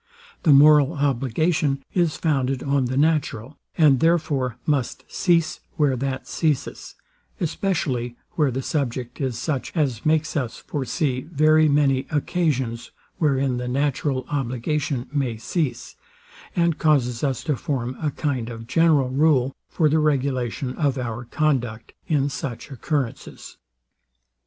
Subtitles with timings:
[0.41, 6.95] The moral obligation is founded on the natural, and therefore must cease where that ceases;
[7.39, 13.67] especially where the subject is such as makes us foresee very many occasions wherein the
[13.67, 15.95] natural obligation may cease,
[16.55, 21.25] and causes us to form a kind of general rule for the regulation of our
[21.25, 23.57] conduct in such occurrences.